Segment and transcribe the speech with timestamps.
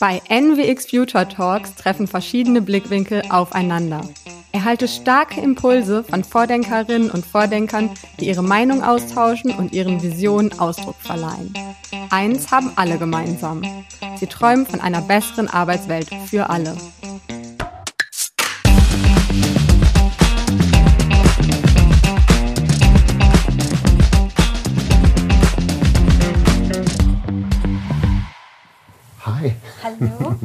[0.00, 4.02] Bei NWX Future Talks treffen verschiedene Blickwinkel aufeinander.
[4.52, 10.94] Erhalte starke Impulse von Vordenkerinnen und Vordenkern, die ihre Meinung austauschen und ihren Visionen Ausdruck
[11.00, 11.52] verleihen.
[12.10, 13.62] Eins haben alle gemeinsam.
[14.20, 16.76] Sie träumen von einer besseren Arbeitswelt für alle.
[29.82, 30.36] Hallo.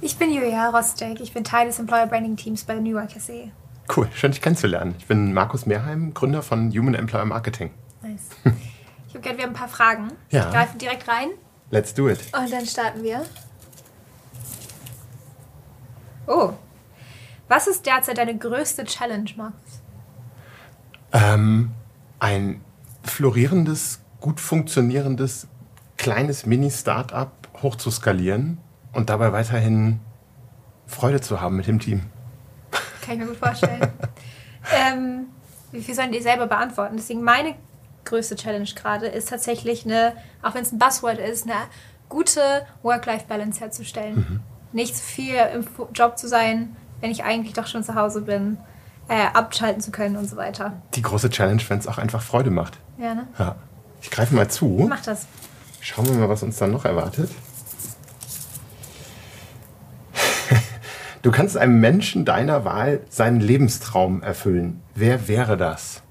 [0.00, 1.20] Ich bin Julia Rostek.
[1.20, 3.50] Ich bin Teil des Employer Branding Teams bei der New York SE.
[3.94, 4.94] Cool, schön dich kennenzulernen.
[4.98, 7.70] Ich bin Markus Mehrheim, Gründer von Human Employer Marketing.
[8.02, 8.28] Nice.
[9.08, 10.12] Ich habe gehört, wir haben ein paar Fragen.
[10.30, 10.44] Ja.
[10.44, 11.28] Wir greifen direkt rein
[11.70, 12.20] Let's do it.
[12.38, 13.24] und dann starten wir.
[16.26, 16.52] Oh.
[17.48, 19.80] Was ist derzeit deine größte Challenge, Markus?
[21.12, 21.72] Ähm,
[22.20, 22.60] ein
[23.02, 25.48] florierendes, gut funktionierendes,
[25.96, 27.30] kleines Mini-Startup
[27.62, 28.58] hochzuskalieren
[28.92, 30.00] und dabei weiterhin
[30.86, 32.02] Freude zu haben mit dem Team.
[33.02, 33.80] Kann ich mir gut vorstellen.
[34.74, 35.26] ähm,
[35.72, 36.96] wie viel sollen die selber beantworten?
[36.96, 37.54] Deswegen meine
[38.04, 41.56] größte Challenge gerade ist tatsächlich eine, auch wenn es ein Buzzword ist, eine
[42.08, 44.40] gute Work-Life-Balance herzustellen.
[44.72, 48.58] Nicht zu viel im Job zu sein, wenn ich eigentlich doch schon zu Hause bin,
[49.08, 50.82] äh, abschalten zu können und so weiter.
[50.94, 52.78] Die große Challenge, wenn es auch einfach Freude macht.
[52.98, 53.26] Ja, ne?
[53.38, 53.56] Ja.
[54.02, 54.86] Ich greife mal zu.
[54.88, 55.26] Mach das.
[55.80, 57.30] Schauen wir mal, was uns dann noch erwartet.
[61.22, 64.82] Du kannst einem Menschen deiner Wahl seinen Lebenstraum erfüllen.
[64.94, 66.02] Wer wäre das?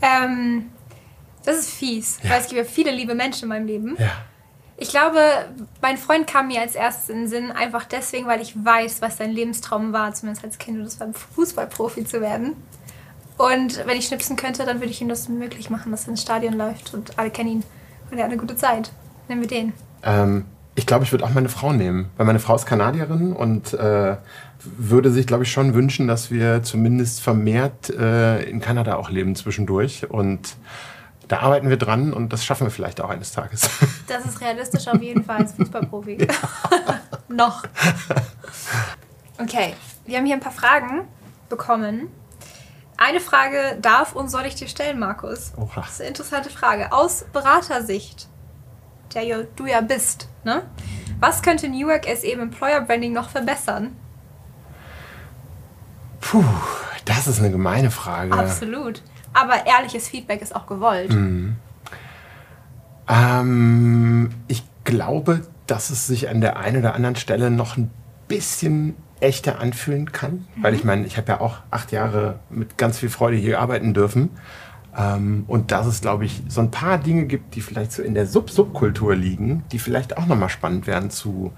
[0.00, 0.70] Ähm,
[1.44, 3.96] das ist fies, weil es gibt ja viele liebe Menschen in meinem Leben.
[3.98, 4.12] Ja.
[4.76, 5.20] Ich glaube,
[5.82, 9.18] mein Freund kam mir als erstes in den Sinn, einfach deswegen, weil ich weiß, was
[9.18, 12.56] sein Lebenstraum war, zumindest als Kind, und das war Fußballprofi zu werden.
[13.36, 16.22] Und wenn ich schnipsen könnte, dann würde ich ihm das möglich machen, dass er ins
[16.22, 17.62] Stadion läuft und alle kennen ihn.
[18.10, 18.90] Und er hat eine gute Zeit.
[19.28, 19.72] Nehmen wir den.
[20.02, 20.44] Ähm,
[20.76, 24.16] ich glaube, ich würde auch meine Frau nehmen, weil meine Frau ist Kanadierin und äh,
[24.64, 29.36] würde sich, glaube ich, schon wünschen, dass wir zumindest vermehrt äh, in Kanada auch leben
[29.36, 30.10] zwischendurch.
[30.10, 30.56] Und
[31.28, 33.68] da arbeiten wir dran und das schaffen wir vielleicht auch eines Tages.
[34.06, 36.28] Das ist realistisch auf jeden Fall als Fußballprofi.
[37.28, 37.62] Noch.
[39.40, 39.72] Okay,
[40.04, 41.08] wir haben hier ein paar Fragen
[41.48, 42.08] bekommen.
[42.98, 45.52] Eine Frage darf und soll ich dir stellen, Markus?
[45.56, 45.80] Oha.
[45.80, 46.92] Das ist eine interessante Frage.
[46.92, 48.28] Aus Beratersicht,
[49.14, 50.62] der ja- du ja bist, ne?
[51.20, 53.96] Was könnte New York SE im Employer Branding noch verbessern?
[56.20, 56.44] Puh,
[57.04, 58.32] das ist eine gemeine Frage.
[58.32, 59.02] Absolut.
[59.32, 61.12] Aber ehrliches Feedback ist auch gewollt.
[61.12, 61.56] Mhm.
[63.08, 67.90] Ähm, ich glaube, dass es sich an der einen oder anderen Stelle noch ein
[68.28, 70.46] bisschen echter anfühlen kann.
[70.56, 73.94] Weil ich meine, ich habe ja auch acht Jahre mit ganz viel Freude hier arbeiten
[73.94, 74.30] dürfen.
[74.96, 78.14] Ähm, und dass es, glaube ich, so ein paar Dinge gibt, die vielleicht so in
[78.14, 81.52] der Sub-Subkultur liegen, die vielleicht auch nochmal spannend wären zu,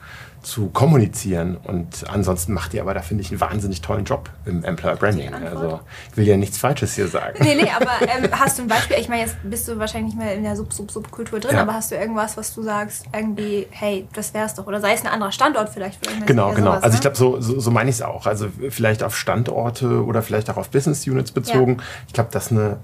[0.46, 1.56] zu kommunizieren.
[1.56, 5.34] Und ansonsten macht ihr aber da, finde ich, einen wahnsinnig tollen Job im Employer Branding.
[5.34, 5.80] Also
[6.12, 7.38] ich will ja nichts Falsches hier sagen.
[7.42, 8.96] Nee, nee, aber ähm, hast du ein Beispiel?
[9.00, 11.62] Ich meine, jetzt bist du wahrscheinlich nicht mehr in der Sub-Sub-Subkultur drin, Ja.
[11.62, 14.66] aber hast du irgendwas, was du sagst, irgendwie, hey, das wär's doch?
[14.68, 15.98] Oder sei es ein anderer Standort vielleicht?
[16.26, 16.70] Genau, genau.
[16.70, 17.10] sowas, also ich ne?
[17.10, 18.26] glaube, so, so, so meine ich es auch.
[18.26, 21.78] Also vielleicht auf Standorte oder vielleicht auch auf Business Units bezogen.
[22.06, 22.76] Ich glaube, dass eine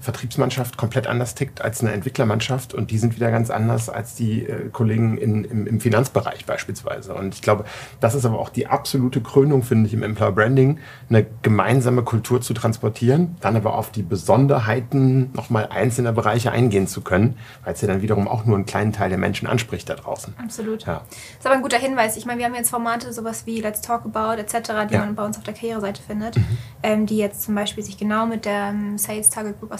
[0.43, 4.45] Vertriebsmannschaft komplett anders tickt als eine Entwicklermannschaft und die sind wieder ganz anders als die
[4.45, 7.13] äh, Kollegen in, im, im Finanzbereich beispielsweise.
[7.13, 7.65] Und ich glaube,
[7.99, 12.41] das ist aber auch die absolute Krönung, finde ich, im Employer Branding, eine gemeinsame Kultur
[12.41, 17.81] zu transportieren, dann aber auf die Besonderheiten nochmal einzelner Bereiche eingehen zu können, weil es
[17.81, 20.33] ja dann wiederum auch nur einen kleinen Teil der Menschen anspricht da draußen.
[20.37, 20.85] Absolut.
[20.85, 21.01] Ja.
[21.09, 22.17] Das ist aber ein guter Hinweis.
[22.17, 24.53] Ich meine, wir haben jetzt Formate, sowas wie Let's Talk About etc.,
[24.89, 24.99] die Ja.
[24.99, 26.35] man bei uns auf der Karriereseite findet,
[26.81, 29.71] ähm, die jetzt zum Beispiel sich genau mit der ähm, Sales Target Group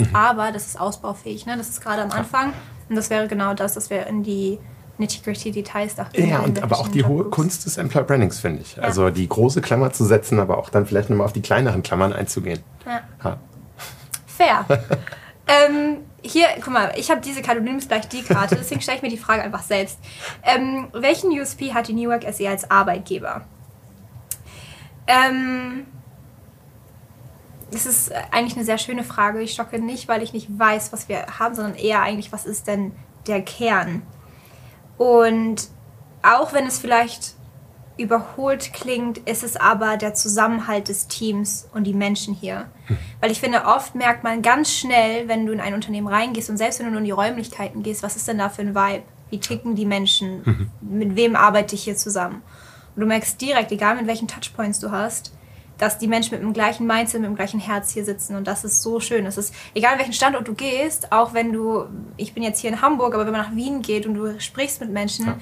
[0.00, 0.14] auseinandersetzt.
[0.14, 1.46] Aber das ist ausbaufähig.
[1.46, 1.56] Ne?
[1.56, 2.52] Das ist gerade am Anfang.
[2.88, 4.58] Und das wäre genau das, dass wir in die
[4.98, 6.28] nitty-gritty Details dachten.
[6.28, 8.76] Ja, und aber auch die hohe Kunst des Employer Brandings, finde ich.
[8.76, 8.82] Ja.
[8.82, 12.12] Also die große Klammer zu setzen, aber auch dann vielleicht nochmal auf die kleineren Klammern
[12.12, 12.60] einzugehen.
[12.84, 13.02] Ja.
[13.22, 13.38] Ha.
[14.26, 14.64] Fair.
[15.46, 18.96] ähm, hier, guck mal, ich habe diese Karte, du nimmst gleich die Karte, deswegen stelle
[18.96, 19.98] ich mir die Frage einfach selbst.
[20.42, 23.42] Ähm, welchen USP hat die New York SE als Arbeitgeber?
[25.06, 25.86] Ähm,
[27.70, 29.40] das ist eigentlich eine sehr schöne Frage.
[29.40, 32.66] Ich stocke nicht, weil ich nicht weiß, was wir haben, sondern eher eigentlich, was ist
[32.66, 32.92] denn
[33.26, 34.02] der Kern?
[34.96, 35.68] Und
[36.22, 37.34] auch wenn es vielleicht
[37.98, 42.70] überholt klingt, ist es aber der Zusammenhalt des Teams und die Menschen hier.
[43.20, 46.56] Weil ich finde, oft merkt man ganz schnell, wenn du in ein Unternehmen reingehst und
[46.56, 49.02] selbst wenn du nur in die Räumlichkeiten gehst, was ist denn da für ein Vibe?
[49.30, 50.70] Wie ticken die Menschen?
[50.80, 52.42] Mit wem arbeite ich hier zusammen?
[52.94, 55.32] Und du merkst direkt, egal mit welchen Touchpoints du hast,
[55.78, 58.36] dass die Menschen mit dem gleichen Mindset, mit dem gleichen Herz hier sitzen.
[58.36, 59.24] Und das ist so schön.
[59.26, 61.84] Es ist, egal welchen Standort du gehst, auch wenn du,
[62.16, 64.80] ich bin jetzt hier in Hamburg, aber wenn man nach Wien geht und du sprichst
[64.80, 65.38] mit Menschen, ja.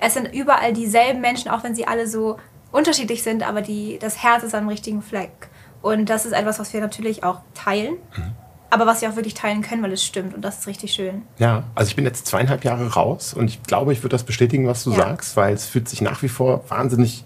[0.00, 2.36] es sind überall dieselben Menschen, auch wenn sie alle so
[2.72, 5.48] unterschiedlich sind, aber die, das Herz ist am richtigen Fleck.
[5.82, 7.94] Und das ist etwas, was wir natürlich auch teilen.
[8.16, 8.32] Mhm.
[8.68, 11.22] Aber was wir auch wirklich teilen können, weil es stimmt und das ist richtig schön.
[11.38, 14.66] Ja, also ich bin jetzt zweieinhalb Jahre raus und ich glaube, ich würde das bestätigen,
[14.66, 14.96] was du ja.
[14.96, 17.24] sagst, weil es fühlt sich nach wie vor wahnsinnig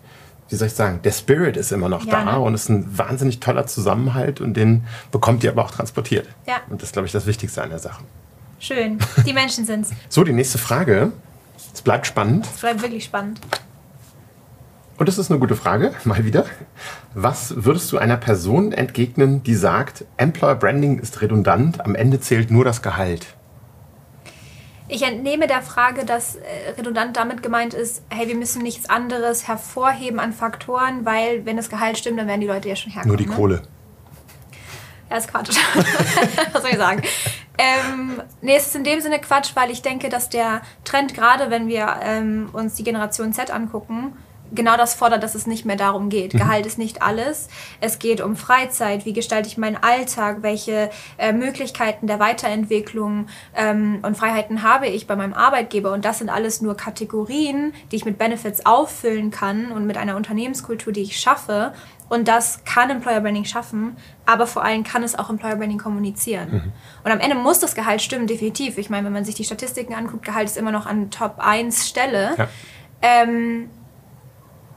[0.51, 2.41] wie soll ich sagen, der Spirit ist immer noch ja, da ne?
[2.41, 6.29] und es ist ein wahnsinnig toller Zusammenhalt und den bekommt ihr aber auch transportiert.
[6.47, 6.57] Ja.
[6.69, 8.03] Und das ist, glaube ich, das Wichtigste an der Sache.
[8.59, 8.99] Schön.
[9.25, 9.91] Die Menschen sind's.
[10.09, 11.13] so, die nächste Frage.
[11.73, 12.47] Es bleibt spannend.
[12.53, 13.41] Es bleibt wirklich spannend.
[14.99, 16.45] Und das ist eine gute Frage, mal wieder.
[17.15, 22.51] Was würdest du einer Person entgegnen, die sagt, Employer Branding ist redundant, am Ende zählt
[22.51, 23.29] nur das Gehalt?
[24.93, 29.47] Ich entnehme der Frage, dass äh, redundant damit gemeint ist, hey, wir müssen nichts anderes
[29.47, 33.09] hervorheben an Faktoren, weil wenn das Gehalt stimmt, dann werden die Leute ja schon herkommen.
[33.09, 33.35] Nur die ne?
[33.35, 33.63] Kohle.
[35.09, 35.51] Ja, ist Quatsch.
[36.53, 37.03] Was soll ich sagen?
[37.57, 41.51] Ähm, nee, es ist in dem Sinne Quatsch, weil ich denke, dass der Trend, gerade
[41.51, 44.17] wenn wir ähm, uns die Generation Z angucken,
[44.53, 46.35] genau das fordert, dass es nicht mehr darum geht.
[46.35, 46.39] Mhm.
[46.39, 47.49] Gehalt ist nicht alles.
[47.81, 54.01] Es geht um Freizeit, wie gestalte ich meinen Alltag, welche äh, Möglichkeiten der Weiterentwicklung ähm,
[54.03, 55.93] und Freiheiten habe ich bei meinem Arbeitgeber.
[55.93, 60.17] Und das sind alles nur Kategorien, die ich mit Benefits auffüllen kann und mit einer
[60.17, 61.73] Unternehmenskultur, die ich schaffe.
[62.09, 66.51] Und das kann Employer Branding schaffen, aber vor allem kann es auch Employer Branding kommunizieren.
[66.51, 66.73] Mhm.
[67.05, 68.79] Und am Ende muss das Gehalt stimmen, definitiv.
[68.79, 71.89] Ich meine, wenn man sich die Statistiken anguckt, Gehalt ist immer noch an Top 1
[71.89, 72.35] Stelle.
[72.37, 72.49] Ja.
[73.01, 73.71] Ähm,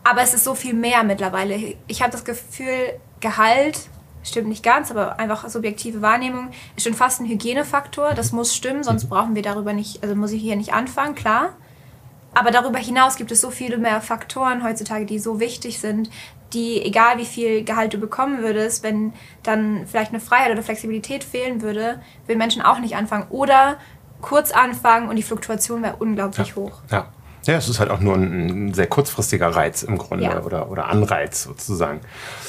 [0.03, 1.75] aber es ist so viel mehr mittlerweile.
[1.87, 3.89] Ich habe das Gefühl, Gehalt
[4.23, 8.13] stimmt nicht ganz, aber einfach subjektive Wahrnehmung ist schon fast ein Hygienefaktor.
[8.13, 11.49] Das muss stimmen, sonst brauchen wir darüber nicht, also muss ich hier nicht anfangen, klar.
[12.33, 16.09] Aber darüber hinaus gibt es so viele mehr Faktoren heutzutage, die so wichtig sind,
[16.53, 19.13] die, egal wie viel Gehalt du bekommen würdest, wenn
[19.43, 23.27] dann vielleicht eine Freiheit oder Flexibilität fehlen würde, will Menschen auch nicht anfangen.
[23.29, 23.77] Oder
[24.21, 26.55] kurz anfangen und die Fluktuation wäre unglaublich ja.
[26.55, 26.81] hoch.
[26.91, 27.07] Ja.
[27.45, 30.41] Ja, es ist halt auch nur ein, ein sehr kurzfristiger Reiz im Grunde ja.
[30.41, 32.01] oder, oder Anreiz sozusagen.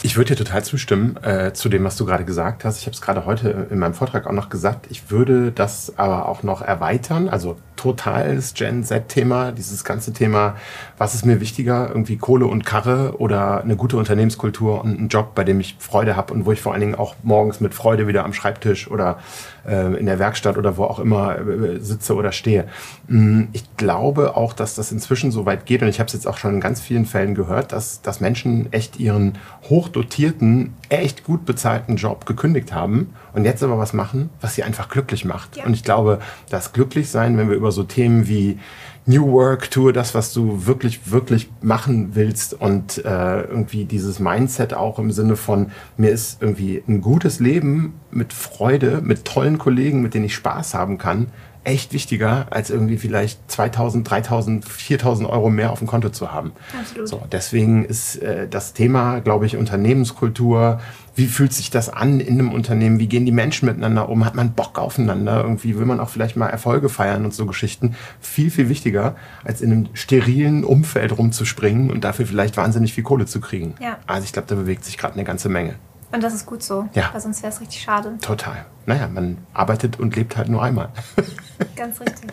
[0.03, 2.79] Ich würde dir total zustimmen äh, zu dem, was du gerade gesagt hast.
[2.79, 4.87] Ich habe es gerade heute in meinem Vortrag auch noch gesagt.
[4.91, 7.29] Ich würde das aber auch noch erweitern.
[7.29, 10.57] Also totales Gen Z-Thema, dieses ganze Thema,
[10.97, 15.35] was ist mir wichtiger, irgendwie Kohle und Karre oder eine gute Unternehmenskultur und einen Job,
[15.35, 18.07] bei dem ich Freude habe und wo ich vor allen Dingen auch morgens mit Freude
[18.07, 19.19] wieder am Schreibtisch oder
[19.67, 22.65] äh, in der Werkstatt oder wo auch immer äh, sitze oder stehe.
[23.07, 26.27] Mm, ich glaube auch, dass das inzwischen so weit geht und ich habe es jetzt
[26.27, 29.37] auch schon in ganz vielen Fällen gehört, dass, dass Menschen echt ihren
[29.69, 34.89] hochdotierten, echt gut bezahlten Job gekündigt haben und jetzt aber was machen, was sie einfach
[34.89, 35.59] glücklich macht.
[35.59, 35.65] Ja.
[35.65, 38.59] Und ich glaube, das Glücklichsein, wenn wir über so Themen wie
[39.07, 44.73] New Work, tue das, was du wirklich, wirklich machen willst und äh, irgendwie dieses Mindset
[44.73, 50.01] auch im Sinne von, mir ist irgendwie ein gutes Leben mit Freude, mit tollen Kollegen,
[50.01, 51.27] mit denen ich Spaß haben kann,
[51.65, 56.53] echt wichtiger, als irgendwie vielleicht 2000, 3000, 4000 Euro mehr auf dem Konto zu haben.
[56.79, 57.09] Absolut.
[57.09, 60.81] So, deswegen ist äh, das Thema, glaube ich, Unternehmenskultur.
[61.17, 62.99] Wie fühlt sich das an in einem Unternehmen?
[62.99, 64.25] Wie gehen die Menschen miteinander um?
[64.25, 65.43] Hat man Bock aufeinander?
[65.43, 67.95] Irgendwie will man auch vielleicht mal Erfolge feiern und so Geschichten.
[68.21, 73.27] Viel, viel wichtiger, als in einem sterilen Umfeld rumzuspringen und dafür vielleicht wahnsinnig viel Kohle
[73.27, 73.75] zu kriegen.
[73.81, 73.99] Ja.
[74.07, 75.77] Also ich glaube, da bewegt sich gerade eine ganze Menge.
[76.15, 77.11] Und das ist gut so, ja.
[77.13, 78.17] weil sonst wäre es richtig schade.
[78.21, 78.65] Total.
[78.87, 80.91] Naja, man arbeitet und lebt halt nur einmal.
[81.77, 82.31] Ganz richtig.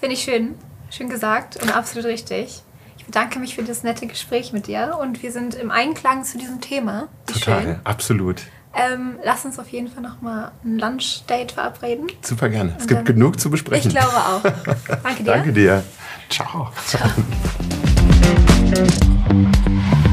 [0.00, 0.56] Finde ich schön.
[0.90, 2.64] Schön gesagt und absolut richtig.
[2.98, 6.38] Ich bedanke mich für das nette Gespräch mit dir und wir sind im Einklang zu
[6.38, 7.06] diesem Thema.
[7.28, 7.76] Wie Total, schön.
[7.84, 8.42] absolut.
[8.74, 12.08] Ähm, lass uns auf jeden Fall nochmal ein Lunchdate verabreden.
[12.22, 12.74] Super gerne.
[12.80, 13.92] Es gibt genug zu besprechen.
[13.92, 14.42] Ich glaube auch.
[15.04, 15.32] Danke dir.
[15.32, 15.84] Danke dir.
[16.28, 16.72] Ciao.
[16.84, 17.08] Ciao.